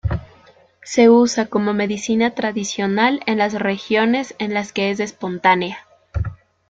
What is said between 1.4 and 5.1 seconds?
como medicina tradicional en las regiones en las que es